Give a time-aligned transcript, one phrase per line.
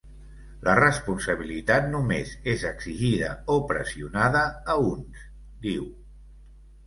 [0.67, 4.41] La responsabilitat només és exigida o pressionada
[4.77, 5.27] a uns,
[5.67, 5.85] diu.